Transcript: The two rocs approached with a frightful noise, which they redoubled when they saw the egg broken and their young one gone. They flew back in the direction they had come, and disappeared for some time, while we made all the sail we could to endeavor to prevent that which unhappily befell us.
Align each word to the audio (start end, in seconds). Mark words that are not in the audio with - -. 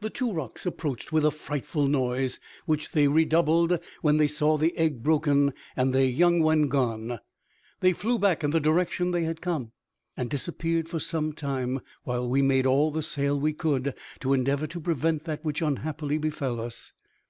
The 0.00 0.08
two 0.08 0.32
rocs 0.32 0.64
approached 0.64 1.12
with 1.12 1.22
a 1.22 1.30
frightful 1.30 1.86
noise, 1.86 2.40
which 2.64 2.92
they 2.92 3.08
redoubled 3.08 3.78
when 4.00 4.16
they 4.16 4.26
saw 4.26 4.56
the 4.56 4.74
egg 4.74 5.02
broken 5.02 5.52
and 5.76 5.92
their 5.92 6.06
young 6.06 6.40
one 6.40 6.68
gone. 6.68 7.18
They 7.80 7.92
flew 7.92 8.18
back 8.18 8.42
in 8.42 8.52
the 8.52 8.58
direction 8.60 9.10
they 9.10 9.24
had 9.24 9.42
come, 9.42 9.72
and 10.16 10.30
disappeared 10.30 10.88
for 10.88 10.98
some 10.98 11.34
time, 11.34 11.80
while 12.04 12.26
we 12.26 12.40
made 12.40 12.64
all 12.64 12.90
the 12.90 13.02
sail 13.02 13.38
we 13.38 13.52
could 13.52 13.92
to 14.20 14.32
endeavor 14.32 14.66
to 14.66 14.80
prevent 14.80 15.24
that 15.24 15.44
which 15.44 15.60
unhappily 15.60 16.16
befell 16.16 16.58
us. 16.58 16.94